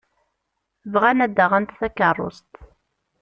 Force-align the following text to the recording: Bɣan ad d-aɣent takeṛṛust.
Bɣan 0.93 1.23
ad 1.25 1.31
d-aɣent 1.35 1.75
takeṛṛust. 1.79 2.51